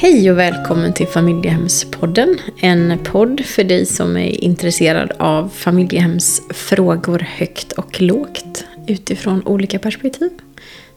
Hej 0.00 0.30
och 0.30 0.38
välkommen 0.38 0.92
till 0.92 1.06
Familjehemspodden. 1.06 2.38
En 2.56 2.98
podd 3.04 3.40
för 3.44 3.64
dig 3.64 3.86
som 3.86 4.16
är 4.16 4.44
intresserad 4.44 5.12
av 5.16 5.48
familjehemsfrågor 5.48 7.18
högt 7.18 7.72
och 7.72 8.00
lågt 8.00 8.64
utifrån 8.86 9.42
olika 9.46 9.78
perspektiv. 9.78 10.30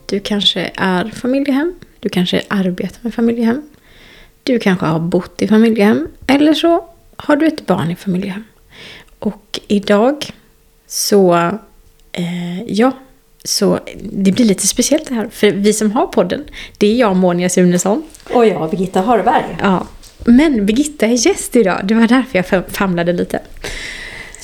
Du 0.05 0.19
kanske 0.19 0.71
är 0.75 1.09
familjehem, 1.09 1.73
du 1.99 2.09
kanske 2.09 2.41
arbetar 2.47 2.99
med 3.01 3.13
familjehem, 3.13 3.61
du 4.43 4.59
kanske 4.59 4.85
har 4.85 4.99
bott 4.99 5.41
i 5.41 5.47
familjehem 5.47 6.07
eller 6.27 6.53
så 6.53 6.85
har 7.15 7.35
du 7.35 7.47
ett 7.47 7.65
barn 7.65 7.91
i 7.91 7.95
familjehem. 7.95 8.43
Och 9.19 9.59
idag 9.67 10.31
så, 10.87 11.33
eh, 12.11 12.63
ja, 12.67 12.91
så 13.43 13.79
det 14.03 14.31
blir 14.31 14.45
lite 14.45 14.67
speciellt 14.67 15.07
det 15.07 15.15
här. 15.15 15.29
För 15.31 15.51
vi 15.51 15.73
som 15.73 15.91
har 15.91 16.07
podden, 16.07 16.43
det 16.77 16.87
är 16.87 16.95
jag, 16.95 17.15
Monia 17.15 17.49
Sunesson. 17.49 18.03
Och 18.33 18.45
jag, 18.45 18.69
Birgitta 18.69 19.01
Hörberg. 19.01 19.57
Ja. 19.61 19.87
Men 20.25 20.65
Birgitta 20.65 21.05
är 21.05 21.27
gäst 21.27 21.55
idag. 21.55 21.81
Det 21.83 21.93
var 21.93 22.07
därför 22.07 22.37
jag 22.37 22.71
famlade 22.71 23.13
lite. 23.13 23.39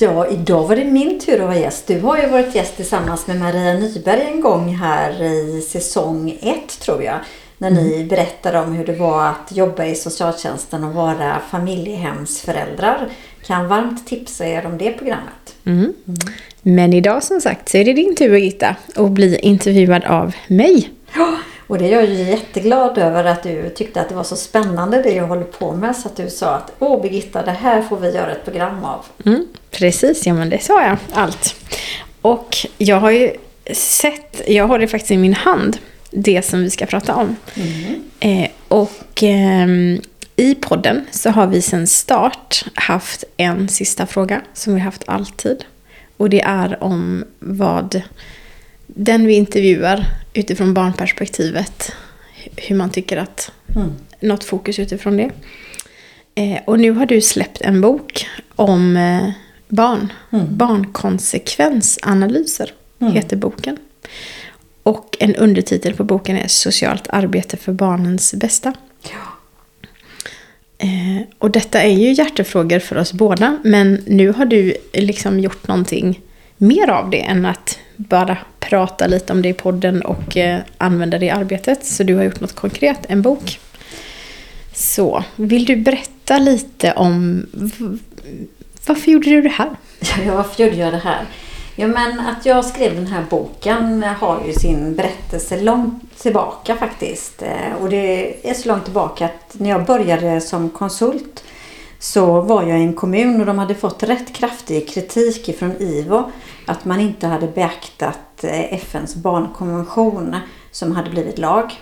Ja, 0.00 0.26
idag 0.26 0.68
var 0.68 0.76
det 0.76 0.84
min 0.84 1.20
tur 1.20 1.34
att 1.34 1.40
vara 1.40 1.58
gäst. 1.58 1.86
Du 1.86 2.00
har 2.00 2.18
ju 2.18 2.28
varit 2.28 2.54
gäst 2.54 2.76
tillsammans 2.76 3.26
med 3.26 3.38
Maria 3.38 3.74
Nyberg 3.74 4.20
en 4.20 4.40
gång 4.40 4.74
här 4.74 5.22
i 5.22 5.60
säsong 5.60 6.38
ett, 6.42 6.80
tror 6.80 7.02
jag. 7.02 7.18
När 7.58 7.70
mm. 7.70 7.84
ni 7.84 8.04
berättade 8.04 8.58
om 8.58 8.72
hur 8.72 8.86
det 8.86 8.92
var 8.92 9.26
att 9.26 9.56
jobba 9.56 9.84
i 9.84 9.94
socialtjänsten 9.94 10.84
och 10.84 10.94
vara 10.94 11.40
familjehemsföräldrar. 11.50 13.08
Kan 13.46 13.68
varmt 13.68 14.06
tipsa 14.06 14.46
er 14.46 14.66
om 14.66 14.78
det 14.78 14.90
programmet. 14.90 15.54
Mm. 15.64 15.78
Mm. 15.78 16.18
Men 16.62 16.92
idag 16.92 17.22
som 17.22 17.40
sagt 17.40 17.68
så 17.68 17.78
är 17.78 17.84
det 17.84 17.92
din 17.92 18.16
tur 18.16 18.30
Birgitta 18.30 18.76
att 18.94 19.10
bli 19.10 19.38
intervjuad 19.38 20.04
av 20.04 20.34
mig. 20.46 20.90
Ja, 21.14 21.36
och 21.66 21.78
det 21.78 21.84
är 21.84 21.92
jag 21.92 22.06
ju 22.06 22.14
jätteglad 22.14 22.98
över 22.98 23.24
att 23.24 23.42
du 23.42 23.70
tyckte 23.70 24.00
att 24.00 24.08
det 24.08 24.14
var 24.14 24.24
så 24.24 24.36
spännande 24.36 25.02
det 25.02 25.12
jag 25.12 25.26
håller 25.26 25.44
på 25.44 25.72
med. 25.72 25.96
Så 25.96 26.08
att 26.08 26.16
du 26.16 26.30
sa 26.30 26.54
att 26.54 26.72
åh 26.78 27.02
Birgitta, 27.02 27.42
det 27.42 27.50
här 27.50 27.82
får 27.82 27.96
vi 27.96 28.10
göra 28.10 28.32
ett 28.32 28.44
program 28.44 28.84
av. 28.84 29.04
Mm, 29.26 29.46
precis, 29.70 30.26
ja 30.26 30.34
men 30.34 30.50
det 30.50 30.62
sa 30.62 30.82
jag 30.82 30.96
allt. 31.12 31.54
Och 32.22 32.56
jag 32.78 32.96
har 32.96 33.10
ju 33.10 33.32
sett, 33.72 34.42
jag 34.46 34.66
har 34.66 34.78
det 34.78 34.88
faktiskt 34.88 35.10
i 35.10 35.16
min 35.16 35.34
hand, 35.34 35.78
det 36.10 36.44
som 36.44 36.62
vi 36.62 36.70
ska 36.70 36.86
prata 36.86 37.14
om. 37.14 37.36
Mm. 37.54 38.02
Eh, 38.20 38.50
och 38.68 39.22
eh, 39.22 39.68
i 40.36 40.54
podden 40.54 41.06
så 41.10 41.30
har 41.30 41.46
vi 41.46 41.62
sedan 41.62 41.86
start 41.86 42.64
haft 42.74 43.24
en 43.36 43.68
sista 43.68 44.06
fråga 44.06 44.42
som 44.54 44.74
vi 44.74 44.80
haft 44.80 45.02
alltid. 45.06 45.64
Och 46.16 46.30
det 46.30 46.40
är 46.40 46.84
om 46.84 47.24
vad 47.38 48.02
den 48.86 49.26
vi 49.26 49.34
intervjuar 49.34 50.04
utifrån 50.34 50.74
barnperspektivet, 50.74 51.92
hur 52.56 52.76
man 52.76 52.90
tycker 52.90 53.16
att 53.16 53.52
mm. 53.76 53.92
något 54.20 54.44
fokus 54.44 54.78
utifrån 54.78 55.16
det. 55.16 55.30
Eh, 56.34 56.58
och 56.64 56.78
nu 56.78 56.90
har 56.90 57.06
du 57.06 57.20
släppt 57.20 57.60
en 57.60 57.80
bok 57.80 58.26
om 58.56 58.96
eh, 58.96 59.30
barn. 59.68 60.12
Mm. 60.30 60.56
Barnkonsekvensanalyser 60.56 62.72
mm. 62.98 63.12
heter 63.12 63.36
boken. 63.36 63.78
Och 64.88 65.16
en 65.20 65.34
undertitel 65.34 65.94
på 65.94 66.04
boken 66.04 66.36
är 66.36 66.48
Socialt 66.48 67.08
arbete 67.08 67.56
för 67.56 67.72
barnens 67.72 68.34
bästa. 68.34 68.72
Ja. 69.02 69.38
Eh, 70.78 71.22
och 71.38 71.50
detta 71.50 71.82
är 71.82 71.92
ju 71.92 72.12
hjärtefrågor 72.12 72.78
för 72.78 72.96
oss 72.96 73.12
båda, 73.12 73.58
men 73.64 74.02
nu 74.06 74.32
har 74.32 74.44
du 74.44 74.74
liksom 74.92 75.40
gjort 75.40 75.68
någonting 75.68 76.20
mer 76.56 76.90
av 76.90 77.10
det 77.10 77.20
än 77.20 77.46
att 77.46 77.78
bara 77.96 78.38
prata 78.60 79.06
lite 79.06 79.32
om 79.32 79.42
det 79.42 79.48
i 79.48 79.52
podden 79.52 80.02
och 80.02 80.36
eh, 80.36 80.60
använda 80.78 81.18
det 81.18 81.26
i 81.26 81.30
arbetet. 81.30 81.86
Så 81.86 82.02
du 82.02 82.14
har 82.14 82.22
gjort 82.22 82.40
något 82.40 82.54
konkret, 82.54 82.98
en 83.08 83.22
bok. 83.22 83.58
Så, 84.74 85.24
vill 85.36 85.64
du 85.64 85.76
berätta 85.76 86.38
lite 86.38 86.92
om 86.92 87.46
varför 88.86 89.10
gjorde 89.10 89.30
du 89.30 89.42
det 89.42 89.48
här? 89.48 89.70
Ja, 90.26 90.34
varför 90.34 90.64
gjorde 90.64 90.76
jag 90.76 90.92
det 90.92 90.98
här? 90.98 91.26
Ja, 91.80 91.86
men 91.86 92.20
att 92.20 92.46
jag 92.46 92.64
skrev 92.64 92.94
den 92.94 93.06
här 93.06 93.24
boken 93.30 94.02
har 94.02 94.40
ju 94.46 94.52
sin 94.52 94.96
berättelse 94.96 95.60
långt 95.60 96.18
tillbaka 96.18 96.76
faktiskt. 96.76 97.42
Eh, 97.42 97.82
och 97.82 97.88
det 97.88 98.50
är 98.50 98.54
så 98.54 98.68
långt 98.68 98.84
tillbaka 98.84 99.24
att 99.24 99.60
när 99.60 99.70
jag 99.70 99.84
började 99.84 100.40
som 100.40 100.70
konsult 100.70 101.44
så 101.98 102.40
var 102.40 102.62
jag 102.62 102.78
i 102.78 102.82
en 102.82 102.92
kommun 102.92 103.40
och 103.40 103.46
de 103.46 103.58
hade 103.58 103.74
fått 103.74 104.02
rätt 104.02 104.34
kraftig 104.34 104.88
kritik 104.88 105.58
från 105.58 105.82
IVO 105.82 106.30
att 106.66 106.84
man 106.84 107.00
inte 107.00 107.26
hade 107.26 107.46
beaktat 107.46 108.44
eh, 108.44 108.74
FNs 108.74 109.14
barnkonvention 109.14 110.36
som 110.70 110.92
hade 110.92 111.10
blivit 111.10 111.38
lag. 111.38 111.72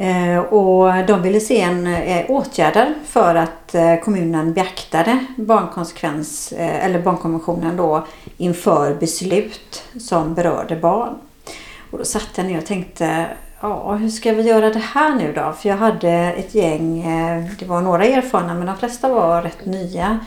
Eh, 0.00 0.38
och 0.38 1.06
de 1.06 1.22
ville 1.22 1.40
se 1.40 1.60
en 1.60 1.86
eh, 1.86 2.30
åtgärder 2.30 2.94
för 3.04 3.34
att 3.34 3.74
eh, 3.74 3.96
kommunen 3.96 4.52
beaktade 4.52 5.24
barnkonsekvens, 5.36 6.52
eller 6.56 7.02
barnkonventionen 7.02 7.76
då 7.76 8.06
inför 8.36 8.94
beslut 8.94 9.82
som 10.00 10.34
berörde 10.34 10.76
barn. 10.76 11.14
Och 11.90 11.98
då 11.98 12.04
satt 12.04 12.28
jag 12.34 12.46
ner 12.46 12.58
och 12.58 12.66
tänkte, 12.66 13.26
ja 13.60 13.94
hur 13.94 14.08
ska 14.08 14.32
vi 14.32 14.42
göra 14.42 14.70
det 14.70 14.78
här 14.78 15.14
nu 15.14 15.32
då? 15.32 15.52
För 15.52 15.68
jag 15.68 15.76
hade 15.76 16.10
ett 16.10 16.54
gäng, 16.54 17.04
det 17.58 17.66
var 17.66 17.80
några 17.80 18.04
erfarna 18.04 18.54
men 18.54 18.66
de 18.66 18.76
flesta 18.76 19.08
var 19.08 19.42
rätt 19.42 19.66
nya 19.66 20.18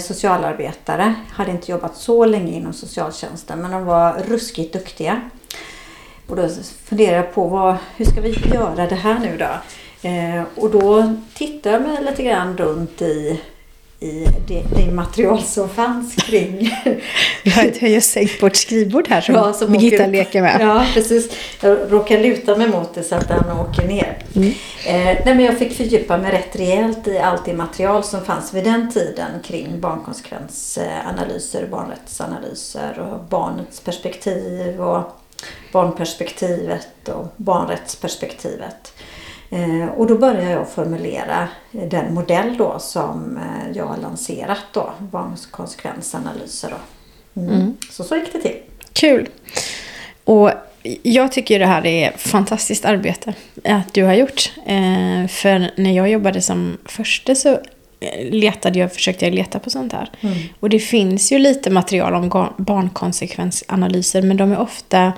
socialarbetare. 0.00 1.14
Hade 1.32 1.50
inte 1.50 1.70
jobbat 1.70 1.96
så 1.96 2.24
länge 2.24 2.52
inom 2.52 2.72
socialtjänsten 2.72 3.62
men 3.62 3.70
de 3.70 3.84
var 3.84 4.12
ruskigt 4.28 4.72
duktiga. 4.72 5.20
Och 6.30 6.36
då 6.36 6.48
funderade 6.84 7.16
jag 7.16 7.34
på 7.34 7.46
vad, 7.46 7.76
hur 7.96 8.04
ska 8.04 8.20
vi 8.20 8.30
göra 8.54 8.86
det 8.86 8.94
här 8.94 9.18
nu 9.18 9.36
då? 9.38 9.50
Eh, 10.08 10.42
och 10.56 10.70
då 10.70 11.14
tittade 11.34 11.74
jag 11.74 11.82
mig 11.82 12.04
lite 12.04 12.22
grann 12.22 12.56
runt 12.56 13.02
i 13.02 13.40
i 14.02 14.26
det, 14.48 14.62
det, 14.76 14.90
material 14.92 15.42
som 15.42 15.68
fanns 15.68 16.14
kring... 16.14 16.70
Vi 17.44 17.50
har 17.50 17.64
ett 17.64 17.78
höj 17.78 18.00
och 18.42 18.46
ett 18.46 18.56
skrivbord 18.56 19.08
här 19.08 19.20
som, 19.20 19.34
ja, 19.34 19.52
som 19.52 19.72
Birgitta 19.72 20.02
åker, 20.02 20.12
leker 20.12 20.42
med. 20.42 20.60
Ja, 20.60 20.86
precis. 20.94 21.30
Jag 21.60 21.78
råkar 21.92 22.20
luta 22.20 22.56
mig 22.56 22.68
mot 22.68 22.94
det 22.94 23.02
så 23.02 23.14
att 23.14 23.28
den 23.28 23.50
åker 23.50 23.86
ner. 23.88 24.18
Mm. 24.36 24.48
Eh, 24.48 24.54
nej, 25.24 25.34
men 25.34 25.40
jag 25.40 25.58
fick 25.58 25.76
fördjupa 25.76 26.18
mig 26.18 26.32
rätt 26.32 26.56
rejält 26.56 27.08
i 27.08 27.18
allt 27.18 27.44
det 27.44 27.54
material 27.54 28.04
som 28.04 28.24
fanns 28.24 28.54
vid 28.54 28.64
den 28.64 28.92
tiden 28.92 29.30
kring 29.44 29.80
barnkonsekvensanalyser, 29.80 31.66
barnrättsanalyser 31.70 32.98
och 32.98 33.24
barnets 33.24 33.80
perspektiv 33.80 34.80
och 34.80 35.19
barnperspektivet 35.72 37.08
och 37.08 37.26
barnrättsperspektivet. 37.36 38.92
Eh, 39.50 39.88
och 39.96 40.06
då 40.06 40.18
började 40.18 40.50
jag 40.50 40.68
formulera 40.68 41.48
den 41.70 42.14
modell 42.14 42.56
då 42.56 42.78
som 42.78 43.36
eh, 43.36 43.76
jag 43.76 43.84
har 43.84 43.96
lanserat 43.96 44.64
då, 44.72 44.92
barnkonsekvensanalyser. 44.98 46.70
Då. 46.70 46.76
Mm. 47.40 47.54
Mm. 47.54 47.76
Så 47.90 48.04
så 48.04 48.16
gick 48.16 48.32
det 48.32 48.40
till. 48.40 48.56
Kul! 48.92 49.28
Och 50.24 50.50
jag 51.02 51.32
tycker 51.32 51.58
det 51.58 51.66
här 51.66 51.86
är 51.86 52.12
fantastiskt 52.16 52.84
arbete 52.84 53.34
att 53.64 53.94
du 53.94 54.04
har 54.04 54.14
gjort. 54.14 54.52
Eh, 54.66 55.28
för 55.28 55.80
när 55.80 55.96
jag 55.96 56.10
jobbade 56.10 56.40
som 56.40 56.78
första 56.84 57.34
så 57.34 57.58
letade 58.30 58.78
jag, 58.78 58.94
försökte 58.94 59.26
jag 59.26 59.34
leta 59.34 59.58
på 59.58 59.70
sånt 59.70 59.92
här. 59.92 60.10
Mm. 60.20 60.38
Och 60.60 60.68
det 60.68 60.78
finns 60.78 61.32
ju 61.32 61.38
lite 61.38 61.70
material 61.70 62.14
om 62.14 62.48
barnkonsekvensanalyser 62.56 64.22
men 64.22 64.36
de 64.36 64.52
är 64.52 64.58
ofta 64.58 65.12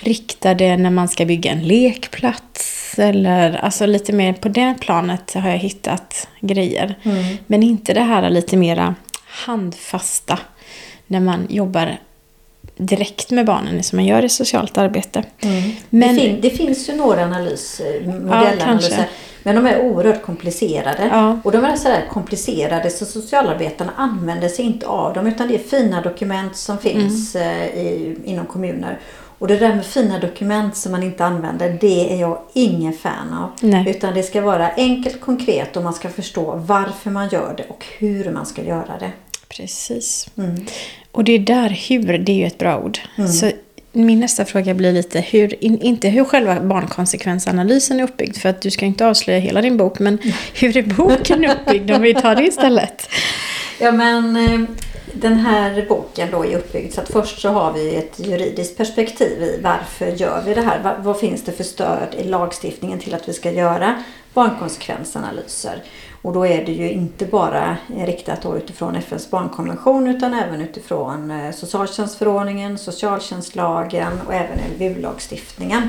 riktade 0.00 0.76
när 0.76 0.90
man 0.90 1.08
ska 1.08 1.24
bygga 1.24 1.50
en 1.50 1.62
lekplats 1.62 2.94
eller 2.98 3.56
alltså 3.56 3.86
lite 3.86 4.12
mer 4.12 4.32
på 4.32 4.48
det 4.48 4.74
planet 4.80 5.34
har 5.34 5.50
jag 5.50 5.58
hittat 5.58 6.28
grejer. 6.40 6.94
Mm. 7.02 7.36
Men 7.46 7.62
inte 7.62 7.94
det 7.94 8.00
här 8.00 8.30
lite 8.30 8.56
mera 8.56 8.94
handfasta 9.24 10.38
när 11.06 11.20
man 11.20 11.46
jobbar 11.50 11.98
direkt 12.78 13.30
med 13.30 13.46
barnen 13.46 13.82
som 13.82 13.96
man 13.96 14.06
gör 14.06 14.24
i 14.24 14.28
socialt 14.28 14.78
arbete. 14.78 15.24
Mm. 15.40 15.70
Men, 15.90 16.14
det, 16.14 16.20
fin 16.20 16.38
det, 16.40 16.50
finns 16.50 16.88
ju 16.88 16.96
några 16.96 17.24
analys, 17.24 17.80
modellanalyser. 18.06 18.98
Ja, 18.98 19.04
men 19.42 19.54
de 19.54 19.66
är 19.66 19.80
oerhört 19.80 20.22
komplicerade. 20.22 21.08
Ja. 21.10 21.38
Och 21.44 21.52
de 21.52 21.64
är 21.64 21.76
så 21.76 21.88
komplicerade 22.10 22.90
så 22.90 23.04
socialarbetarna 23.04 23.92
använder 23.96 24.48
sig 24.48 24.64
inte 24.64 24.86
av 24.86 25.14
dem 25.14 25.26
utan 25.26 25.48
det 25.48 25.54
är 25.54 25.58
fina 25.58 26.00
dokument 26.00 26.56
som 26.56 26.78
finns 26.78 27.36
mm. 27.36 27.48
Eh, 27.48 27.78
i, 27.78 28.16
inom 28.24 28.46
kommuner. 28.46 28.98
Och 29.38 29.48
det 29.48 29.56
där 29.56 29.74
med 29.74 29.86
fina 29.86 30.18
dokument 30.18 30.76
som 30.76 30.92
man 30.92 31.02
inte 31.02 31.24
använder, 31.24 31.78
det 31.80 32.12
är 32.14 32.20
jag 32.20 32.38
ingen 32.52 32.92
fan 32.92 33.34
av. 33.34 33.50
Nej. 33.60 33.90
Utan 33.90 34.14
det 34.14 34.22
ska 34.22 34.40
vara 34.40 34.70
enkelt, 34.76 35.20
konkret 35.20 35.76
och 35.76 35.82
man 35.82 35.94
ska 35.94 36.08
förstå 36.08 36.54
varför 36.56 37.10
man 37.10 37.28
gör 37.28 37.54
det 37.56 37.64
och 37.68 37.84
hur 37.98 38.30
man 38.30 38.46
ska 38.46 38.62
göra 38.62 38.98
det. 39.00 39.10
Precis. 39.48 40.28
Mm. 40.38 40.66
Och 41.12 41.24
det 41.24 41.32
är 41.32 41.38
där 41.38 41.68
hur, 41.88 42.18
det 42.18 42.32
är 42.32 42.36
ju 42.36 42.46
ett 42.46 42.58
bra 42.58 42.78
ord. 42.78 42.98
Mm. 43.16 43.28
Så 43.32 43.50
min 43.92 44.20
nästa 44.20 44.44
fråga 44.44 44.74
blir 44.74 44.92
lite, 44.92 45.20
hur, 45.20 45.64
inte 45.64 46.08
hur 46.08 46.24
själva 46.24 46.60
barnkonsekvensanalysen 46.60 48.00
är 48.00 48.04
uppbyggd, 48.04 48.36
för 48.36 48.48
att 48.48 48.60
du 48.60 48.70
ska 48.70 48.86
inte 48.86 49.06
avslöja 49.06 49.38
hela 49.38 49.62
din 49.62 49.76
bok, 49.76 49.98
men 49.98 50.18
hur 50.54 50.76
är 50.76 50.82
boken 50.82 51.44
uppbyggd 51.44 51.90
om 51.90 52.02
vi 52.02 52.14
tar 52.14 52.36
det 52.36 52.42
istället? 52.42 53.08
Ja 53.80 53.92
men 53.92 54.36
eh, 54.36 54.60
den 55.12 55.34
här 55.34 55.86
boken 55.88 56.28
då 56.30 56.44
är 56.44 56.56
uppbyggd 56.56 56.94
så 56.94 57.00
att 57.00 57.08
först 57.08 57.40
så 57.40 57.48
har 57.48 57.72
vi 57.72 57.94
ett 57.94 58.18
juridiskt 58.18 58.76
perspektiv 58.76 59.42
i 59.42 59.60
varför 59.62 60.06
gör 60.06 60.42
vi 60.46 60.54
det 60.54 60.60
här? 60.60 60.80
Vad, 60.82 61.04
vad 61.04 61.18
finns 61.18 61.44
det 61.44 61.52
för 61.52 61.64
stöd 61.64 62.14
i 62.18 62.24
lagstiftningen 62.24 62.98
till 62.98 63.14
att 63.14 63.28
vi 63.28 63.32
ska 63.32 63.50
göra 63.50 64.02
barnkonsekvensanalyser? 64.34 65.82
Och 66.22 66.32
då 66.32 66.46
är 66.46 66.64
det 66.64 66.72
ju 66.72 66.90
inte 66.90 67.26
bara 67.26 67.76
riktat 67.96 68.42
då 68.42 68.56
utifrån 68.56 68.96
FNs 68.96 69.30
barnkonvention 69.30 70.08
utan 70.08 70.34
även 70.34 70.60
utifrån 70.60 71.30
eh, 71.30 71.52
socialtjänstförordningen, 71.52 72.78
socialtjänstlagen 72.78 74.20
och 74.26 74.34
även 74.34 74.58
LVU-lagstiftningen. 74.76 75.82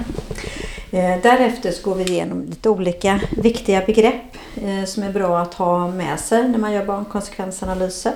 Eh, 0.91 1.21
därefter 1.21 1.71
så 1.71 1.89
går 1.89 1.95
vi 1.95 2.03
igenom 2.03 2.45
lite 2.45 2.69
olika 2.69 3.19
viktiga 3.31 3.81
begrepp 3.85 4.35
eh, 4.55 4.85
som 4.85 5.03
är 5.03 5.11
bra 5.11 5.39
att 5.39 5.53
ha 5.53 5.87
med 5.87 6.19
sig 6.19 6.47
när 6.47 6.59
man 6.59 6.73
gör 6.73 6.85
barnkonsekvensanalyser. 6.85 8.13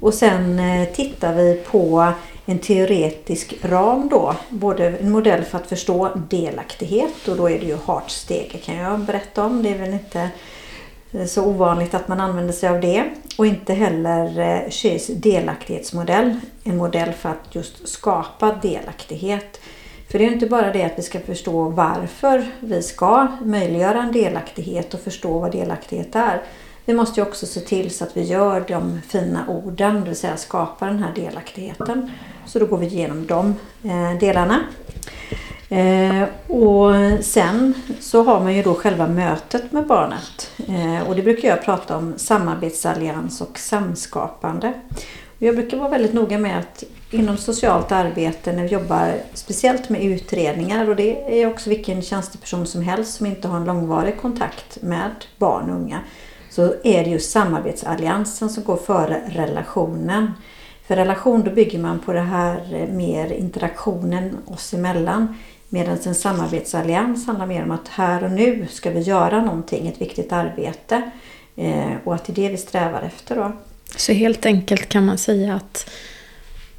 Och 0.00 0.14
sen 0.14 0.58
eh, 0.58 0.88
tittar 0.88 1.34
vi 1.34 1.62
på 1.70 2.12
en 2.46 2.58
teoretisk 2.58 3.54
ram 3.62 4.08
då, 4.08 4.34
både 4.48 4.86
en 4.86 5.10
modell 5.10 5.44
för 5.44 5.58
att 5.58 5.68
förstå 5.68 6.10
delaktighet 6.30 7.28
och 7.28 7.36
då 7.36 7.50
är 7.50 7.58
det 7.58 7.66
ju 7.66 7.76
Hartstege 7.86 8.58
kan 8.58 8.76
jag 8.76 9.00
berätta 9.00 9.44
om. 9.44 9.62
Det 9.62 9.68
är 9.68 9.78
väl 9.78 9.92
inte 9.92 10.30
eh, 11.12 11.26
så 11.26 11.44
ovanligt 11.44 11.94
att 11.94 12.08
man 12.08 12.20
använder 12.20 12.52
sig 12.52 12.68
av 12.68 12.80
det. 12.80 13.04
Och 13.38 13.46
inte 13.46 13.74
heller 13.74 14.38
eh, 14.40 14.70
Schees 14.70 15.06
delaktighetsmodell. 15.06 16.40
En 16.64 16.76
modell 16.76 17.12
för 17.12 17.28
att 17.28 17.54
just 17.54 17.88
skapa 17.88 18.58
delaktighet. 18.62 19.60
För 20.10 20.18
det 20.18 20.24
är 20.24 20.32
inte 20.32 20.46
bara 20.46 20.72
det 20.72 20.84
att 20.84 20.98
vi 20.98 21.02
ska 21.02 21.20
förstå 21.20 21.68
varför 21.68 22.46
vi 22.60 22.82
ska 22.82 23.26
möjliggöra 23.42 24.02
en 24.02 24.12
delaktighet 24.12 24.94
och 24.94 25.00
förstå 25.00 25.38
vad 25.38 25.52
delaktighet 25.52 26.16
är. 26.16 26.42
Vi 26.86 26.94
måste 26.94 27.20
ju 27.20 27.26
också 27.26 27.46
se 27.46 27.60
till 27.60 27.90
så 27.90 28.04
att 28.04 28.16
vi 28.16 28.22
gör 28.22 28.64
de 28.68 29.00
fina 29.08 29.48
orden, 29.48 29.94
det 29.94 30.06
vill 30.06 30.16
säga 30.16 30.36
skapa 30.36 30.86
den 30.86 31.02
här 31.02 31.14
delaktigheten. 31.14 32.10
Så 32.46 32.58
då 32.58 32.66
går 32.66 32.78
vi 32.78 32.86
igenom 32.86 33.26
de 33.26 33.54
eh, 33.84 34.18
delarna. 34.20 34.60
Eh, 35.68 36.22
och 36.56 36.94
sen 37.24 37.74
så 38.00 38.22
har 38.22 38.40
man 38.40 38.54
ju 38.54 38.62
då 38.62 38.74
själva 38.74 39.06
mötet 39.06 39.72
med 39.72 39.86
barnet. 39.86 40.50
Eh, 40.68 41.08
och 41.08 41.16
det 41.16 41.22
brukar 41.22 41.48
jag 41.48 41.64
prata 41.64 41.96
om 41.96 42.14
samarbetsallians 42.16 43.40
och 43.40 43.58
samskapande. 43.58 44.72
Jag 45.38 45.54
brukar 45.54 45.76
vara 45.76 45.88
väldigt 45.88 46.12
noga 46.12 46.38
med 46.38 46.58
att 46.58 46.84
inom 47.10 47.36
socialt 47.36 47.92
arbete 47.92 48.52
när 48.52 48.62
vi 48.62 48.68
jobbar 48.68 49.14
speciellt 49.34 49.88
med 49.88 50.04
utredningar 50.04 50.90
och 50.90 50.96
det 50.96 51.42
är 51.42 51.46
också 51.46 51.70
vilken 51.70 52.02
tjänsteperson 52.02 52.66
som 52.66 52.82
helst 52.82 53.14
som 53.14 53.26
inte 53.26 53.48
har 53.48 53.56
en 53.56 53.64
långvarig 53.64 54.20
kontakt 54.20 54.82
med 54.82 55.10
barn 55.38 55.70
och 55.70 55.76
unga 55.76 56.00
så 56.56 56.74
är 56.82 57.04
det 57.04 57.10
just 57.10 57.30
samarbetsalliansen 57.30 58.50
som 58.50 58.64
går 58.64 58.76
före 58.76 59.20
relationen. 59.28 60.32
För 60.86 60.96
relation 60.96 61.42
då 61.44 61.50
bygger 61.50 61.78
man 61.78 61.98
på 61.98 62.12
det 62.12 62.20
här 62.20 62.86
mer 62.92 63.32
interaktionen 63.32 64.36
oss 64.46 64.74
emellan. 64.74 65.36
Medan 65.68 65.98
en 66.04 66.14
samarbetsallians 66.14 67.26
handlar 67.26 67.46
mer 67.46 67.62
om 67.62 67.70
att 67.70 67.88
här 67.88 68.24
och 68.24 68.30
nu 68.30 68.66
ska 68.70 68.90
vi 68.90 69.00
göra 69.00 69.40
någonting, 69.40 69.88
ett 69.88 70.00
viktigt 70.00 70.32
arbete. 70.32 71.10
Eh, 71.56 71.92
och 72.04 72.14
att 72.14 72.24
det 72.24 72.32
är 72.32 72.34
det 72.34 72.48
vi 72.48 72.56
strävar 72.56 73.02
efter 73.02 73.36
då. 73.36 73.52
Så 73.96 74.12
helt 74.12 74.46
enkelt 74.46 74.88
kan 74.88 75.06
man 75.06 75.18
säga 75.18 75.54
att 75.54 75.90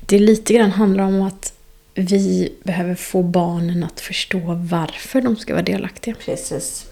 det 0.06 0.20
lite 0.20 0.54
grann 0.54 0.72
handlar 0.72 1.04
om 1.04 1.22
att 1.22 1.54
vi 1.94 2.54
behöver 2.64 2.96
få 2.96 3.24
barnen 3.24 3.84
att 3.84 4.00
förstå 4.00 4.40
varför 4.72 5.22
de 5.22 5.36
ska 5.36 5.54
vara 5.54 5.64
delaktiga. 5.64 6.16
Precis. 6.26 6.87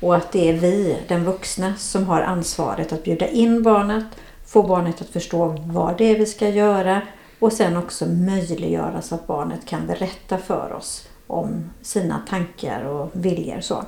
Och 0.00 0.16
att 0.16 0.32
det 0.32 0.48
är 0.48 0.52
vi, 0.52 0.98
den 1.08 1.24
vuxna, 1.24 1.74
som 1.76 2.04
har 2.04 2.20
ansvaret 2.20 2.92
att 2.92 3.04
bjuda 3.04 3.28
in 3.28 3.62
barnet, 3.62 4.04
få 4.46 4.62
barnet 4.62 5.00
att 5.00 5.08
förstå 5.08 5.56
vad 5.66 5.98
det 5.98 6.04
är 6.04 6.18
vi 6.18 6.26
ska 6.26 6.48
göra 6.48 7.02
och 7.38 7.52
sen 7.52 7.76
också 7.76 8.06
möjliggöra 8.06 9.02
så 9.02 9.14
att 9.14 9.26
barnet 9.26 9.66
kan 9.66 9.86
berätta 9.86 10.38
för 10.38 10.72
oss 10.72 11.08
om 11.26 11.70
sina 11.82 12.20
tankar 12.28 12.84
och 12.84 13.10
viljor. 13.12 13.60
Så. 13.60 13.84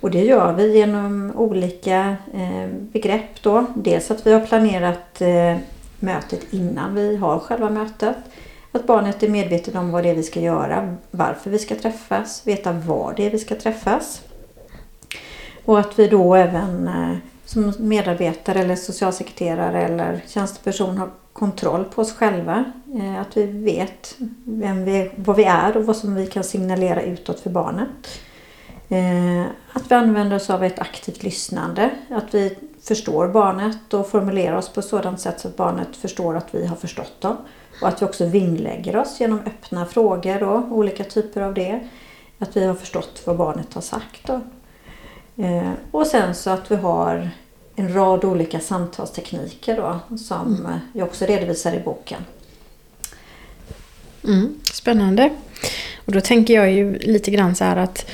Och 0.00 0.10
det 0.10 0.24
gör 0.24 0.52
vi 0.52 0.76
genom 0.76 1.32
olika 1.36 2.16
eh, 2.34 2.68
begrepp 2.68 3.42
då. 3.42 3.66
Dels 3.74 4.10
att 4.10 4.26
vi 4.26 4.32
har 4.32 4.46
planerat 4.46 5.20
eh, 5.20 5.56
mötet 5.98 6.52
innan 6.52 6.94
vi 6.94 7.16
har 7.16 7.38
själva 7.38 7.70
mötet. 7.70 8.16
Att 8.72 8.86
barnet 8.86 9.22
är 9.22 9.28
medvetet 9.28 9.74
om 9.74 9.90
vad 9.90 10.02
det 10.02 10.10
är 10.10 10.14
vi 10.14 10.22
ska 10.22 10.40
göra, 10.40 10.96
varför 11.10 11.50
vi 11.50 11.58
ska 11.58 11.74
träffas, 11.74 12.46
veta 12.46 12.72
var 12.72 13.14
det 13.16 13.26
är 13.26 13.30
vi 13.30 13.38
ska 13.38 13.54
träffas. 13.54 14.22
Och 15.64 15.78
att 15.78 15.98
vi 15.98 16.08
då 16.08 16.34
även 16.34 16.88
eh, 16.88 17.16
som 17.44 17.72
medarbetare 17.78 18.60
eller 18.60 18.76
socialsekreterare 18.76 19.82
eller 19.82 20.22
tjänsteperson 20.28 20.98
har 20.98 21.10
kontroll 21.32 21.84
på 21.84 22.02
oss 22.02 22.12
själva. 22.12 22.64
Eh, 22.94 23.20
att 23.20 23.36
vi 23.36 23.46
vet 23.46 24.16
vem 24.44 24.84
vi, 24.84 25.10
vad 25.16 25.36
vi 25.36 25.44
är 25.44 25.76
och 25.76 25.86
vad 25.86 25.96
som 25.96 26.14
vi 26.14 26.26
kan 26.26 26.44
signalera 26.44 27.02
utåt 27.02 27.40
för 27.40 27.50
barnet. 27.50 28.20
Eh, 28.88 29.42
att 29.72 29.90
vi 29.90 29.94
använder 29.94 30.36
oss 30.36 30.50
av 30.50 30.64
ett 30.64 30.78
aktivt 30.78 31.22
lyssnande. 31.22 31.90
Att 32.10 32.34
vi 32.34 32.58
förstår 32.82 33.28
barnet 33.28 33.94
och 33.94 34.08
formulerar 34.08 34.56
oss 34.56 34.68
på 34.68 34.80
ett 34.80 34.86
sådant 34.86 35.20
sätt 35.20 35.40
så 35.40 35.48
att 35.48 35.56
barnet 35.56 35.96
förstår 35.96 36.36
att 36.36 36.54
vi 36.54 36.66
har 36.66 36.76
förstått 36.76 37.20
dem. 37.20 37.36
Och 37.82 37.88
att 37.88 38.02
vi 38.02 38.06
också 38.06 38.26
vinnlägger 38.26 38.96
oss 38.96 39.20
genom 39.20 39.38
öppna 39.38 39.86
frågor 39.86 40.42
och 40.42 40.72
olika 40.72 41.04
typer 41.04 41.40
av 41.40 41.54
det. 41.54 41.88
Att 42.38 42.56
vi 42.56 42.64
har 42.64 42.74
förstått 42.74 43.22
vad 43.24 43.36
barnet 43.36 43.74
har 43.74 43.80
sagt. 43.80 44.26
Då. 44.26 44.40
Eh, 45.36 45.72
och 45.90 46.06
sen 46.06 46.34
så 46.34 46.50
att 46.50 46.70
vi 46.70 46.76
har 46.76 47.30
en 47.76 47.94
rad 47.94 48.24
olika 48.24 48.60
samtalstekniker 48.60 49.76
då, 49.76 50.16
som 50.16 50.54
mm. 50.54 50.78
jag 50.92 51.08
också 51.08 51.24
redovisar 51.24 51.74
i 51.74 51.80
boken. 51.80 52.24
Mm, 54.24 54.60
spännande. 54.72 55.30
Och 56.04 56.12
då 56.12 56.20
tänker 56.20 56.54
jag 56.54 56.72
ju 56.72 56.98
lite 56.98 57.30
grann 57.30 57.54
så 57.54 57.64
här 57.64 57.76
att 57.76 58.10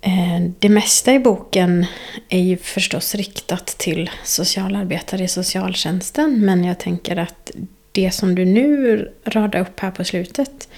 eh, 0.00 0.50
det 0.58 0.68
mesta 0.68 1.12
i 1.12 1.18
boken 1.18 1.86
är 2.28 2.40
ju 2.40 2.56
förstås 2.56 3.14
riktat 3.14 3.66
till 3.66 4.10
socialarbetare 4.24 5.24
i 5.24 5.28
socialtjänsten. 5.28 6.44
Men 6.44 6.64
jag 6.64 6.78
tänker 6.78 7.16
att 7.16 7.50
det 7.92 8.10
som 8.10 8.34
du 8.34 8.44
nu 8.44 9.08
radar 9.24 9.60
upp 9.60 9.80
här 9.80 9.90
på 9.90 10.04
slutet 10.04 10.68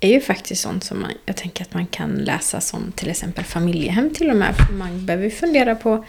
är 0.00 0.08
ju 0.08 0.20
faktiskt 0.20 0.62
sånt 0.62 0.84
som 0.84 1.00
man, 1.00 1.10
jag 1.26 1.36
tänker 1.36 1.64
att 1.64 1.74
man 1.74 1.86
kan 1.86 2.10
läsa 2.10 2.60
som 2.60 2.92
till 2.92 3.10
exempel 3.10 3.44
familjehem 3.44 4.14
till 4.14 4.30
och 4.30 4.36
med. 4.36 4.54
Man 4.78 5.06
behöver 5.06 5.24
ju 5.24 5.30
fundera 5.30 5.74
på 5.74 6.04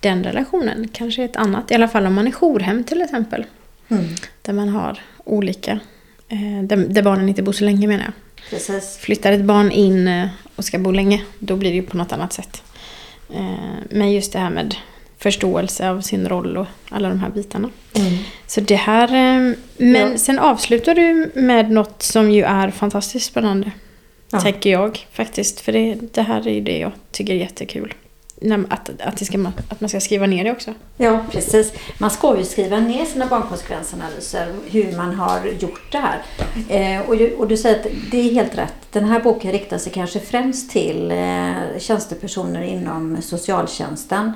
den 0.00 0.24
relationen. 0.24 0.88
Kanske 0.92 1.24
ett 1.24 1.36
annat, 1.36 1.70
i 1.70 1.74
alla 1.74 1.88
fall 1.88 2.06
om 2.06 2.14
man 2.14 2.26
är 2.26 2.32
jourhem 2.32 2.84
till 2.84 3.02
exempel. 3.02 3.46
Mm. 3.88 4.04
Där 4.42 4.52
man 4.52 4.68
har 4.68 5.00
olika, 5.24 5.80
eh, 6.28 6.62
där, 6.62 6.76
där, 6.76 7.02
barnen 7.02 7.28
inte 7.28 7.42
bor 7.42 7.52
så 7.52 7.64
länge 7.64 7.86
menar 7.86 8.04
jag. 8.04 8.12
Precis. 8.50 8.96
Flyttar 8.96 9.32
ett 9.32 9.44
barn 9.44 9.70
in 9.70 10.08
eh, 10.08 10.28
och 10.56 10.64
ska 10.64 10.78
bo 10.78 10.90
länge, 10.90 11.22
då 11.38 11.56
blir 11.56 11.70
det 11.70 11.76
ju 11.76 11.82
på 11.82 11.96
något 11.96 12.12
annat 12.12 12.32
sätt. 12.32 12.62
Eh, 13.34 13.78
men 13.90 14.12
just 14.12 14.32
det 14.32 14.38
här 14.38 14.50
med 14.50 14.74
förståelse 15.18 15.90
av 15.90 16.00
sin 16.00 16.28
roll 16.28 16.56
och 16.56 16.66
alla 16.88 17.08
de 17.08 17.20
här 17.20 17.30
bitarna. 17.30 17.70
Mm. 17.94 18.12
Så 18.46 18.60
det 18.60 18.76
här, 18.76 19.08
eh, 19.08 19.54
men 19.76 20.10
ja. 20.10 20.18
sen 20.18 20.38
avslutar 20.38 20.94
du 20.94 21.32
med 21.34 21.70
något 21.70 22.02
som 22.02 22.30
ju 22.30 22.42
är 22.42 22.70
fantastiskt 22.70 23.26
spännande. 23.26 23.70
Ja. 24.30 24.40
Tänker 24.40 24.70
jag 24.70 25.06
faktiskt. 25.12 25.60
För 25.60 25.72
det, 25.72 25.98
det 26.12 26.22
här 26.22 26.48
är 26.48 26.52
ju 26.52 26.60
det 26.60 26.78
jag 26.78 26.92
tycker 27.10 27.32
är 27.32 27.38
jättekul 27.38 27.94
att, 28.68 28.90
att, 29.00 29.16
det 29.16 29.24
ska, 29.24 29.38
att 29.68 29.80
man 29.80 29.88
ska 29.88 30.00
skriva 30.00 30.26
ner 30.26 30.44
det 30.44 30.52
också. 30.52 30.74
Ja, 30.96 31.24
precis. 31.30 31.72
Man 31.98 32.10
ska 32.10 32.38
ju 32.38 32.44
skriva 32.44 32.80
ner 32.80 33.04
sina 33.04 33.26
barnkonsekvensanalyser, 33.26 34.54
hur 34.66 34.96
man 34.96 35.14
har 35.14 35.46
gjort 35.60 35.92
det 35.92 35.98
här. 35.98 36.22
Eh, 36.68 37.00
och, 37.00 37.38
och, 37.38 37.48
du 37.48 37.56
säger 37.56 37.78
att 37.78 37.86
det 38.10 38.18
är 38.18 38.34
helt 38.34 38.58
rätt. 38.58 38.74
Den 38.92 39.04
här 39.04 39.20
boken 39.20 39.52
riktar 39.52 39.78
sig 39.78 39.92
kanske 39.92 40.20
främst 40.20 40.70
till 40.70 41.10
eh, 41.10 41.78
tjänstepersoner 41.78 42.62
inom 42.62 43.22
socialtjänsten. 43.22 44.32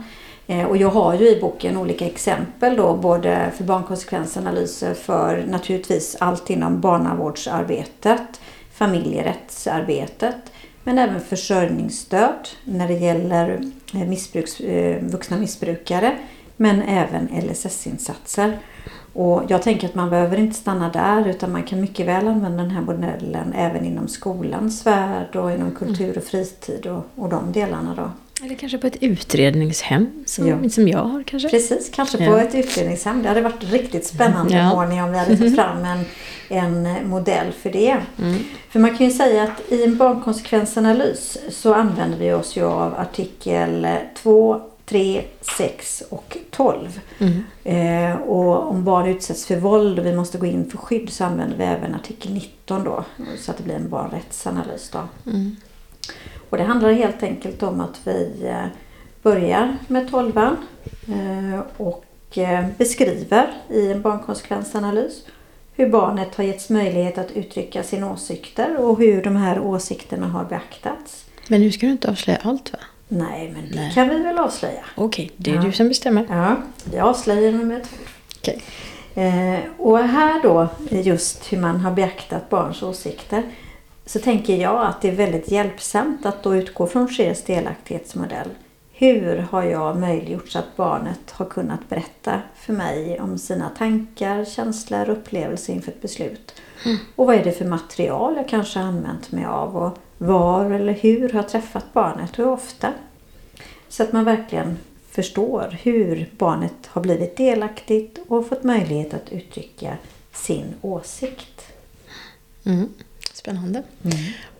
Eh, 0.53 0.65
och 0.65 0.77
jag 0.77 0.89
har 0.89 1.15
ju 1.15 1.29
i 1.29 1.41
boken 1.41 1.77
olika 1.77 2.07
exempel 2.07 2.77
då, 2.77 2.97
både 2.97 3.51
för 3.57 3.65
barnkonsekvensanalyser 3.65 4.95
för 4.95 5.45
naturligtvis 5.49 6.17
allt 6.21 6.51
inom 6.51 6.81
barnavårdsarbetet, 6.81 8.41
familjerättsarbetet, 8.73 10.37
men 10.85 10.99
även 10.99 11.21
försörjningsstöd 11.21 12.49
när 12.65 12.89
det 12.89 12.95
gäller 12.95 13.61
eh, 13.95 14.09
missbruks, 14.09 14.61
eh, 14.61 15.03
vuxna 15.03 15.37
missbrukare. 15.37 16.17
Men 16.57 16.83
även 16.83 17.29
LSS-insatser. 17.29 18.59
Och 19.13 19.43
jag 19.49 19.63
tänker 19.63 19.89
att 19.89 19.95
man 19.95 20.11
behöver 20.11 20.39
inte 20.39 20.57
stanna 20.57 20.89
där 20.89 21.29
utan 21.29 21.53
man 21.53 21.63
kan 21.63 21.81
mycket 21.81 22.07
väl 22.07 22.29
använda 22.29 22.63
den 22.63 22.71
här 22.71 22.83
modellen 22.83 23.53
även 23.57 23.85
inom 23.85 24.09
skolans 24.09 24.87
värld 24.87 25.37
och 25.37 25.53
inom 25.53 25.71
kultur 25.71 26.19
och 26.19 26.25
fritid 26.25 26.87
och, 26.87 27.05
och 27.15 27.29
de 27.29 27.53
delarna. 27.53 27.95
Då. 27.95 28.11
Eller 28.45 28.55
kanske 28.55 28.79
på 28.79 28.87
ett 28.87 29.03
utredningshem 29.03 30.25
som, 30.27 30.49
ja. 30.49 30.71
som 30.71 30.89
jag 30.89 30.99
har 30.99 31.23
kanske? 31.23 31.49
Precis, 31.49 31.91
kanske 31.95 32.19
på 32.19 32.25
ja. 32.25 32.41
ett 32.41 32.55
utredningshem. 32.55 33.23
Det 33.23 33.29
hade 33.29 33.41
varit 33.41 33.65
riktigt 33.65 34.07
spännande 34.07 34.55
ja. 34.55 34.73
om 34.73 34.91
vi 34.91 34.97
hade 34.97 35.37
tagit 35.37 35.57
fram 35.57 35.85
en, 35.85 36.05
en 36.49 37.09
modell 37.09 37.53
för 37.53 37.71
det. 37.71 37.97
Mm. 38.19 38.39
För 38.69 38.81
man 38.81 38.97
kan 38.97 39.07
ju 39.07 39.13
säga 39.13 39.43
att 39.43 39.73
i 39.73 39.85
en 39.85 39.97
barnkonsekvensanalys 39.97 41.39
så 41.51 41.75
använder 41.75 42.19
vi 42.19 42.33
oss 42.33 42.57
ju 42.57 42.65
av 42.65 42.95
artikel 42.95 43.87
2, 44.15 44.61
3, 44.87 45.25
6 45.59 46.03
och 46.09 46.37
12. 46.51 47.01
Mm. 47.19 47.45
Eh, 47.65 48.17
och 48.17 48.71
om 48.71 48.85
barn 48.85 49.09
utsätts 49.09 49.47
för 49.47 49.57
våld 49.57 49.99
och 49.99 50.07
vi 50.07 50.17
måste 50.17 50.39
gå 50.39 50.47
in 50.47 50.71
för 50.71 50.79
skydd 50.79 51.11
så 51.11 51.25
använder 51.25 51.57
vi 51.57 51.65
även 51.65 51.95
artikel 51.95 52.33
19 52.33 52.85
då. 52.85 53.05
Så 53.39 53.51
att 53.51 53.57
det 53.57 53.63
blir 53.63 53.75
en 53.75 53.91
barnrättsanalys 53.91 54.91
då. 54.91 55.31
Mm. 55.31 55.57
Och 56.53 56.59
det 56.59 56.65
handlar 56.65 56.93
helt 56.93 57.23
enkelt 57.23 57.63
om 57.63 57.81
att 57.81 58.01
vi 58.05 58.43
eh, 58.45 58.65
börjar 59.23 59.77
med 59.89 60.11
12 60.11 60.39
eh, 60.39 61.61
och 61.77 62.39
eh, 62.39 62.67
beskriver 62.79 63.47
i 63.71 63.93
en 63.93 64.03
barnkonsekvensanalys 64.03 65.23
hur 65.75 65.89
barnet 65.91 66.35
har 66.35 66.45
getts 66.45 66.71
möjlighet 66.71 67.19
att 67.19 67.31
uttrycka 67.31 67.83
sina 67.83 68.13
åsikter 68.13 68.77
och 68.77 68.99
hur 68.99 69.23
de 69.23 69.37
här 69.37 69.61
åsikterna 69.61 70.27
har 70.29 70.45
beaktats. 70.45 71.25
Men 71.49 71.61
nu 71.61 71.73
ska 71.73 71.87
du 71.87 71.93
inte 71.93 72.11
avslöja 72.11 72.39
allt 72.43 72.73
va? 72.73 72.79
Nej, 73.09 73.51
men 73.55 73.69
det 73.71 73.75
Nej. 73.77 73.93
kan 73.95 74.09
vi 74.09 74.19
väl 74.19 74.39
avslöja. 74.39 74.85
Okej, 74.95 75.31
det 75.37 75.51
är 75.51 75.55
Ja. 75.55 75.63
du 75.63 75.73
som 75.73 75.89
bestämmer. 75.89 76.27
Ja, 76.31 76.57
vi 76.85 76.99
avslöjar 76.99 77.53
nummer 77.53 77.81
12. 77.81 77.87
Okej. 78.39 78.63
Eh, 79.15 79.61
och 79.79 79.99
här 79.99 80.43
då, 80.43 80.69
just 80.91 81.53
hur 81.53 81.59
man 81.59 81.81
har 81.81 81.91
beaktat 81.93 82.51
barns 82.51 82.83
åsikter, 82.83 83.43
så 84.07 84.19
tänker 84.19 84.57
jag 84.57 84.87
att 84.87 85.01
det 85.01 85.09
är 85.09 85.17
väldigt 85.17 85.51
hjälpsamt 85.51 86.27
att 86.27 86.43
då 86.43 86.57
utgå 86.57 86.87
från 86.87 87.09
Scheers 87.09 87.43
delaktighetsmodell. 87.43 88.49
Hur 88.93 89.39
har 89.39 89.63
jag 89.63 90.01
möjliggjort 90.01 90.49
så 90.49 90.59
att 90.59 90.77
barnet 90.77 91.31
har 91.31 91.47
kunnat 91.47 91.89
berätta 91.89 92.43
för 92.57 92.73
mig 92.73 93.21
om 93.21 93.39
sina 93.39 93.69
tankar, 93.69 94.45
känslor 94.45 95.11
och 95.11 95.17
upplevelser 95.17 95.73
inför 95.73 95.93
ett 95.93 96.03
beslut? 96.03 96.55
Och 97.17 97.27
vad 97.27 97.37
är 97.37 97.45
det 97.45 97.53
för 97.53 97.65
material 97.65 98.37
jag 98.37 98.49
kanske 98.49 98.79
har 98.79 98.87
använt 98.87 99.33
mig 99.33 99.45
av 99.45 99.77
och 99.77 99.99
var 100.19 100.71
eller 100.71 100.93
hur 100.93 101.29
har 101.29 101.39
jag 101.39 101.49
träffat 101.49 101.93
barnet 101.93 102.31
och 102.31 102.37
hur 102.37 102.49
ofta? 102.49 102.93
Så 103.89 104.03
att 104.03 104.13
man 104.13 104.25
verkligen 104.25 104.79
förstår 105.11 105.79
hur 105.83 106.31
barnet 106.39 106.87
har 106.87 107.03
blivit 107.03 107.37
delaktigt 107.37 108.19
och 108.29 108.49
fått 108.49 108.63
möjlighet 108.63 109.15
att 109.15 109.33
uttrycka 109.33 109.97
sin 110.33 110.75
åsikt. 110.83 111.67
Mm. 112.65 112.89
Spännande. 113.43 113.83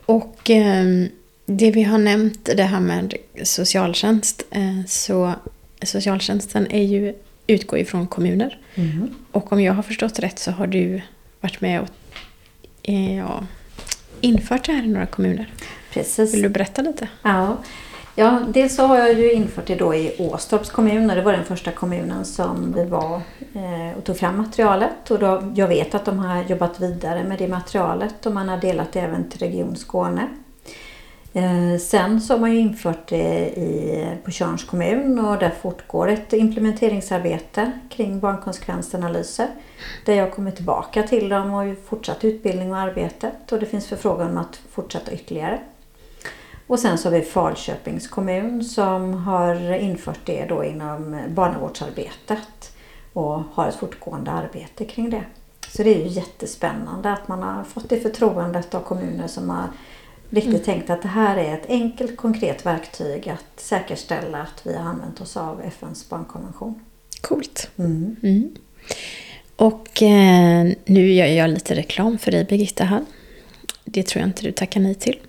Och 0.05 0.49
ehm, 0.49 1.09
det 1.45 1.71
vi 1.71 1.83
har 1.83 1.97
nämnt, 1.97 2.49
det 2.55 2.63
här 2.63 2.79
med 2.79 3.13
socialtjänst. 3.43 4.43
Eh, 4.51 4.85
så 4.87 5.33
socialtjänsten 5.81 6.71
är 6.71 6.83
ju, 6.83 7.15
utgår 7.47 7.79
ifrån 7.79 8.07
kommuner. 8.07 8.59
Mm. 8.75 9.09
Och 9.31 9.53
om 9.53 9.61
jag 9.61 9.73
har 9.73 9.83
förstått 9.83 10.19
rätt 10.19 10.39
så 10.39 10.51
har 10.51 10.67
du 10.67 11.01
varit 11.41 11.61
med 11.61 11.81
och 11.81 11.89
eh, 12.83 13.17
ja, 13.17 13.45
infört 14.21 14.65
det 14.65 14.73
här 14.73 14.83
i 14.83 14.87
några 14.87 15.05
kommuner. 15.05 15.53
Precis. 15.93 16.33
Vill 16.33 16.41
du 16.41 16.49
berätta 16.49 16.81
lite? 16.81 17.07
Ja 17.21 17.57
ja, 18.15 18.39
dels 18.47 18.75
så 18.75 18.85
har 18.85 18.97
jag 18.97 19.13
ju 19.13 19.31
infört 19.31 19.67
det 19.67 19.75
då 19.75 19.95
i 19.95 20.15
Åstorps 20.19 20.69
kommun 20.69 21.09
och 21.09 21.15
det 21.15 21.21
var 21.21 21.33
den 21.33 21.45
första 21.45 21.71
kommunen 21.71 22.25
som 22.25 22.73
vi 22.73 22.85
var 22.85 23.21
eh, 23.53 23.97
och 23.97 24.03
tog 24.03 24.17
fram 24.17 24.37
materialet. 24.37 25.11
Och 25.11 25.19
då, 25.19 25.51
jag 25.55 25.67
vet 25.67 25.95
att 25.95 26.05
de 26.05 26.19
har 26.19 26.43
jobbat 26.43 26.79
vidare 26.79 27.23
med 27.23 27.37
det 27.37 27.47
materialet 27.47 28.25
och 28.25 28.31
man 28.31 28.49
har 28.49 28.57
delat 28.57 28.91
det 28.91 28.99
även 28.99 29.29
till 29.29 29.39
Region 29.39 29.75
Skåne. 29.75 30.27
Eh, 31.33 31.79
sen 31.79 32.21
så 32.21 32.33
har 32.33 32.39
man 32.39 32.51
ju 32.51 32.59
infört 32.59 33.07
det 33.07 33.47
i, 33.47 34.07
på 34.23 34.31
Tjörns 34.31 34.63
kommun 34.63 35.19
och 35.19 35.37
där 35.37 35.49
fortgår 35.61 36.07
ett 36.07 36.33
implementeringsarbete 36.33 37.71
kring 37.89 38.19
barnkonsekvensanalyser. 38.19 39.47
Där 40.05 40.13
jag 40.13 40.33
kommer 40.33 40.51
tillbaka 40.51 41.03
till 41.03 41.29
dem 41.29 41.53
och 41.53 41.77
fortsatt 41.85 42.23
utbildning 42.23 42.71
och 42.71 42.77
arbetet 42.77 43.51
och 43.51 43.59
det 43.59 43.65
finns 43.65 43.87
förfrågan 43.87 44.29
om 44.29 44.37
att 44.37 44.59
fortsätta 44.71 45.11
ytterligare. 45.11 45.59
Och 46.67 46.79
sen 46.79 46.97
så 46.97 47.09
har 47.09 47.17
vi 47.17 47.21
Falköpings 47.21 48.07
kommun 48.07 48.63
som 48.63 49.13
har 49.13 49.73
infört 49.73 50.19
det 50.25 50.45
då 50.45 50.63
inom 50.63 51.21
barnavårdsarbetet 51.27 52.75
och 53.13 53.39
har 53.53 53.67
ett 53.67 53.75
fortgående 53.75 54.31
arbete 54.31 54.85
kring 54.85 55.09
det. 55.09 55.23
Så 55.67 55.83
det 55.83 55.95
är 55.95 55.99
ju 55.99 56.07
jättespännande 56.07 57.11
att 57.11 57.27
man 57.27 57.43
har 57.43 57.63
fått 57.63 57.89
det 57.89 57.99
förtroendet 57.99 58.75
av 58.75 58.79
kommuner 58.79 59.27
som 59.27 59.49
har 59.49 59.67
riktigt 60.29 60.63
tänkt 60.63 60.89
att 60.89 61.01
det 61.01 61.07
här 61.07 61.37
är 61.37 61.53
ett 61.53 61.69
enkelt 61.69 62.17
konkret 62.17 62.65
verktyg 62.65 63.29
att 63.29 63.59
säkerställa 63.59 64.37
att 64.37 64.61
vi 64.65 64.73
har 64.73 64.83
använt 64.83 65.21
oss 65.21 65.37
av 65.37 65.61
FNs 65.61 66.09
barnkonvention. 66.09 66.79
Coolt. 67.21 67.69
Mm. 67.77 68.15
Mm. 68.23 68.55
Och 69.55 70.01
eh, 70.01 70.67
nu 70.85 71.11
gör 71.11 71.25
jag 71.25 71.49
lite 71.49 71.75
reklam 71.75 72.17
för 72.17 72.31
dig 72.31 72.45
Birgitta 72.45 72.83
här. 72.83 73.05
Det 73.85 74.03
tror 74.03 74.21
jag 74.21 74.29
inte 74.29 74.43
du 74.43 74.51
tackar 74.51 74.79
nej 74.79 74.95
till. 74.95 75.19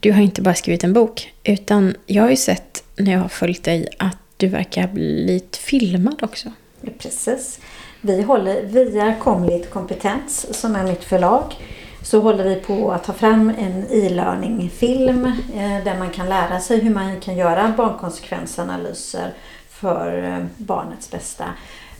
Du 0.00 0.12
har 0.12 0.20
inte 0.20 0.42
bara 0.42 0.54
skrivit 0.54 0.84
en 0.84 0.92
bok, 0.92 1.32
utan 1.44 1.94
jag 2.06 2.22
har 2.22 2.30
ju 2.30 2.36
sett 2.36 2.84
när 2.96 3.12
jag 3.12 3.20
har 3.20 3.28
följt 3.28 3.64
dig 3.64 3.88
att 3.98 4.18
du 4.36 4.48
verkar 4.48 4.82
ha 4.82 4.88
blivit 4.88 5.56
filmad 5.56 6.22
också. 6.22 6.52
Ja, 6.80 6.90
Precis. 6.98 7.60
Vi 8.00 8.22
håller 8.22 8.62
via 8.62 9.14
Comlit 9.14 9.70
Kompetens 9.70 10.60
som 10.60 10.76
är 10.76 10.84
mitt 10.84 11.04
förlag 11.04 11.54
så 12.02 12.20
håller 12.20 12.44
vi 12.44 12.54
på 12.54 12.92
att 12.92 13.04
ta 13.04 13.12
fram 13.12 13.52
en 13.58 13.86
e-learning-film 13.90 15.24
eh, 15.54 15.84
där 15.84 15.98
man 15.98 16.10
kan 16.10 16.28
lära 16.28 16.60
sig 16.60 16.80
hur 16.80 16.90
man 16.94 17.20
kan 17.20 17.36
göra 17.36 17.74
barnkonsekvensanalyser 17.76 19.32
för 19.68 20.24
eh, 20.24 20.44
barnets 20.56 21.10
bästa. 21.10 21.44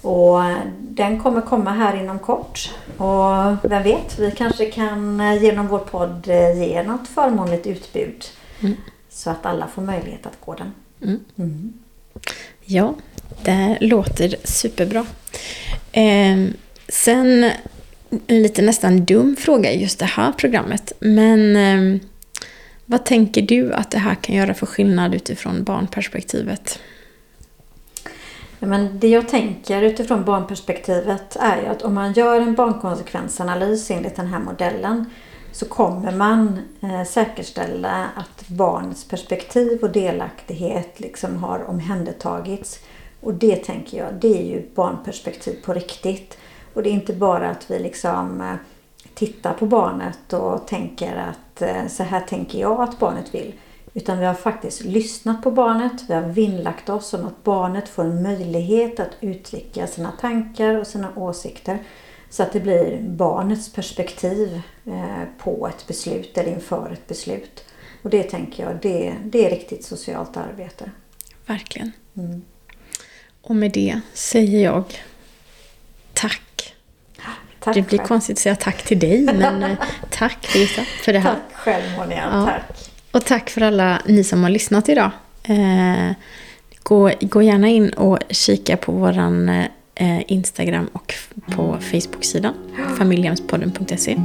Och 0.05 0.43
den 0.79 1.21
kommer 1.21 1.41
komma 1.41 1.71
här 1.71 2.01
inom 2.01 2.19
kort. 2.19 2.71
Och 2.97 3.71
vem 3.71 3.83
vet, 3.83 4.19
vi 4.19 4.31
kanske 4.31 4.67
kan 4.67 5.21
eh, 5.21 5.43
genom 5.43 5.69
vår 5.69 5.79
podd 5.79 6.29
eh, 6.29 6.63
ge 6.63 6.83
något 6.83 7.09
förmånligt 7.09 7.67
utbud. 7.67 8.25
Mm. 8.61 8.75
Så 9.09 9.31
att 9.31 9.47
alla 9.47 9.69
får 9.69 9.83
möjlighet 9.83 10.27
att 10.27 10.41
gå 10.41 10.55
den. 10.55 10.73
Mm. 11.03 11.21
Mm. 11.39 11.73
Ja, 12.65 12.95
det 13.45 13.79
låter 13.81 14.37
superbra. 14.45 15.07
Eh, 15.93 16.47
sen 16.89 17.51
en 18.27 18.43
lite 18.43 18.63
nästan 18.63 19.05
dum 19.05 19.37
fråga 19.37 19.73
i 19.73 19.83
just 19.83 19.99
det 19.99 20.05
här 20.05 20.33
programmet. 20.33 20.93
Men 20.99 21.57
eh, 21.57 22.01
vad 22.87 23.05
tänker 23.05 23.43
du 23.43 23.73
att 23.73 23.91
det 23.91 23.99
här 23.99 24.15
kan 24.15 24.35
göra 24.35 24.55
för 24.55 24.67
skillnad 24.67 25.15
utifrån 25.15 25.65
barnperspektivet? 25.65 26.79
Men 28.67 28.99
det 28.99 29.09
jag 29.09 29.29
tänker 29.29 29.83
utifrån 29.83 30.25
barnperspektivet 30.25 31.37
är 31.41 31.63
ju 31.63 31.67
att 31.67 31.83
om 31.83 31.95
man 31.95 32.13
gör 32.13 32.41
en 32.41 32.55
barnkonsekvensanalys 32.55 33.91
enligt 33.91 34.17
den 34.17 34.27
här 34.27 34.39
modellen 34.39 35.05
så 35.53 35.67
kommer 35.69 36.13
man 36.13 36.59
eh, 36.81 37.05
säkerställa 37.05 38.09
att 38.17 38.49
barnets 38.49 39.09
perspektiv 39.09 39.83
och 39.83 39.91
delaktighet 39.91 41.01
liksom 41.01 41.37
har 41.37 41.65
omhändertagits. 41.69 42.81
Och 43.21 43.35
det 43.35 43.57
tänker 43.57 43.99
jag, 43.99 44.15
det 44.15 44.39
är 44.39 44.45
ju 44.45 44.69
barnperspektiv 44.75 45.57
på 45.65 45.73
riktigt. 45.73 46.39
Och 46.75 46.83
det 46.83 46.89
är 46.89 46.93
inte 46.93 47.13
bara 47.13 47.51
att 47.51 47.71
vi 47.71 47.79
liksom 47.79 48.41
eh, 48.41 48.55
tittar 49.15 49.55
på 49.55 49.67
barnet 49.67 50.33
och 50.33 50.67
tänker 50.67 51.17
att 51.17 51.63
eh, 51.63 51.87
så 51.89 52.03
här 52.03 52.21
tänker 52.21 52.61
jag 52.61 52.81
att 52.81 52.99
barnet 52.99 53.35
vill. 53.35 53.53
Utan 53.97 54.19
vi 54.19 54.25
har 54.27 54.35
faktiskt 54.35 54.85
lyssnat 54.85 55.43
på 55.43 55.51
barnet, 55.51 55.93
vi 56.09 56.15
har 56.15 56.23
vinnlagt 56.23 56.89
oss 56.89 57.15
om 57.15 57.27
att 57.27 57.45
barnet 57.45 57.89
får 57.89 58.05
en 58.05 58.23
möjlighet 58.23 59.01
att 59.01 59.11
uttrycka 59.21 59.87
sina 59.87 60.13
tankar 60.13 60.75
och 60.79 60.87
sina 60.87 61.13
åsikter. 61.17 61.79
Så 62.31 62.43
att 62.43 62.53
det 62.53 62.61
blir 62.61 62.99
barnets 63.03 63.73
perspektiv 63.73 64.61
eh, 64.87 65.25
på 65.39 65.69
ett 65.69 65.87
beslut 65.87 66.39
eller 66.39 66.53
inför 66.53 66.91
ett 66.93 67.07
beslut. 67.07 67.65
Och 68.03 68.11
det 68.11 68.23
tänker 68.23 68.63
jag, 68.63 68.79
det, 68.83 69.15
det 69.25 69.47
är 69.47 69.51
riktigt 69.51 69.85
socialt 69.85 70.37
arbete. 70.37 70.91
Verkligen. 71.47 71.93
Mm. 72.17 72.43
Och 73.43 73.57
med 73.57 73.73
det 73.73 74.01
säger 74.13 74.65
jag 74.65 74.85
tack. 76.13 76.75
Tack 77.61 77.75
det 77.75 77.83
blir 77.83 77.99
själv. 77.99 78.09
konstigt 78.09 78.35
att 78.37 78.41
säga 78.43 78.57
tack 78.57 78.83
till 78.83 78.99
dig, 78.99 79.21
men 79.23 79.63
eh, 79.63 79.77
tack 80.11 80.53
Birgitta 80.53 80.83
för 80.85 81.13
det 81.13 81.19
här. 81.19 81.33
Tack 81.35 81.53
själv 81.57 81.97
Monia, 81.99 82.29
Ja. 82.33 82.47
tack. 82.47 82.91
Och 83.15 83.25
tack 83.25 83.51
för 83.51 83.61
alla 83.61 83.99
ni 84.07 84.25
som 84.25 84.43
har 84.43 84.51
lyssnat 84.51 84.89
idag. 84.89 85.11
Eh, 85.43 86.13
gå, 86.83 87.11
gå 87.21 87.43
gärna 87.43 87.69
in 87.69 87.89
och 87.91 88.19
kika 88.31 88.77
på 88.77 88.93
våran 88.93 89.49
eh, 89.95 90.33
Instagram 90.33 90.87
och 90.93 91.15
på 91.57 91.77
Facebook-sidan. 91.81 92.55
Familjehemspodden.se. 92.99 94.21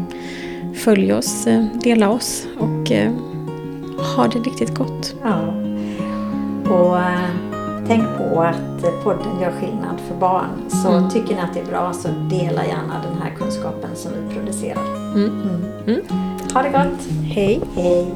Följ 0.75 1.13
oss, 1.13 1.47
eh, 1.47 1.65
dela 1.83 2.09
oss 2.09 2.47
och 2.59 2.91
eh, 2.91 3.11
ha 4.15 4.27
det 4.27 4.39
riktigt 4.39 4.75
gott. 4.75 5.15
Ja. 5.23 5.39
Och 6.73 6.97
tänk 7.87 8.03
på 8.17 8.41
att 8.41 9.03
podden 9.03 9.41
gör 9.41 9.51
skillnad 9.51 9.99
för 10.07 10.15
barn. 10.15 10.49
Så 10.69 10.87
Mm. 10.89 11.09
tycker 11.09 11.35
ni 11.35 11.41
att 11.41 11.53
det 11.53 11.59
är 11.59 11.65
bra 11.65 11.93
så 11.93 12.07
dela 12.07 12.65
gärna 12.65 13.01
den 13.09 13.21
här 13.21 13.35
kunskapen 13.37 13.89
som 13.95 14.11
vi 14.11 14.35
producerar. 14.35 14.83
Mm. 15.15 15.25
Mm. 15.41 15.65
Mm. 15.87 16.01
Ha 16.53 16.61
det 16.61 16.69
gott! 16.69 17.07
Hej! 17.33 17.61
Hej! 17.75 18.07